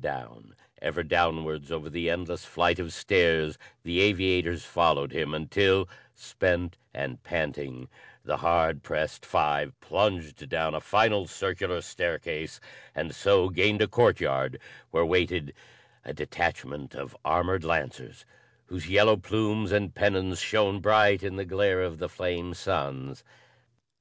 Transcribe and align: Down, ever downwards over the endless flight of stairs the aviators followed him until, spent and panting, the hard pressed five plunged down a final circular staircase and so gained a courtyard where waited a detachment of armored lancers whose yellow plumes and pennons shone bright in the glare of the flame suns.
Down, 0.00 0.56
ever 0.82 1.04
downwards 1.04 1.70
over 1.70 1.88
the 1.88 2.10
endless 2.10 2.44
flight 2.44 2.80
of 2.80 2.92
stairs 2.92 3.58
the 3.84 4.00
aviators 4.00 4.64
followed 4.64 5.12
him 5.12 5.32
until, 5.32 5.88
spent 6.16 6.76
and 6.92 7.22
panting, 7.22 7.88
the 8.24 8.38
hard 8.38 8.82
pressed 8.82 9.24
five 9.24 9.72
plunged 9.80 10.48
down 10.48 10.74
a 10.74 10.80
final 10.80 11.28
circular 11.28 11.80
staircase 11.80 12.58
and 12.92 13.14
so 13.14 13.48
gained 13.50 13.82
a 13.82 13.86
courtyard 13.86 14.58
where 14.90 15.06
waited 15.06 15.54
a 16.04 16.12
detachment 16.12 16.96
of 16.96 17.16
armored 17.24 17.62
lancers 17.62 18.24
whose 18.66 18.88
yellow 18.88 19.16
plumes 19.16 19.70
and 19.70 19.94
pennons 19.94 20.40
shone 20.40 20.80
bright 20.80 21.22
in 21.22 21.36
the 21.36 21.44
glare 21.44 21.82
of 21.82 21.98
the 21.98 22.08
flame 22.08 22.52
suns. 22.52 23.22